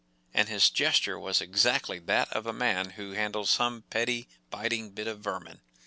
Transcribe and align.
And 0.33 0.49
his 0.49 0.71
gesture 0.71 1.19
was 1.19 1.41
exactly 1.41 1.99
that 1.99 2.33
of 2.33 2.47
a 2.47 2.53
man 2.53 2.89
who 2.97 3.11
handles 3.11 3.51
some 3.51 3.83
petty 3.91 4.27
biting 4.49 4.89
bit 4.93 5.05
of 5.07 5.19
vermin. 5.19 5.61